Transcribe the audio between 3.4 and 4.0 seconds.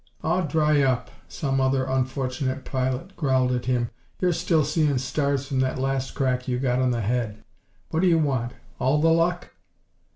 at him.